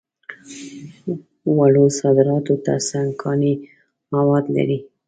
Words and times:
وړو 1.57 1.85
صادراتو 1.99 2.53
تر 2.65 2.77
څنګ 2.89 3.07
کاني 3.21 3.53
مواد 4.13 4.45
لري. 4.55 4.79